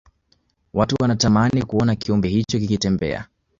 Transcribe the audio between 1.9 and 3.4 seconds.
kiumbe hicho kikitembea